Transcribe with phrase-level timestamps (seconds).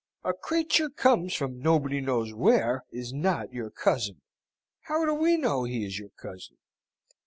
[0.23, 4.21] "A creature come from nobody knows where is not your cousin!
[4.87, 6.57] How do we know he is your cousin?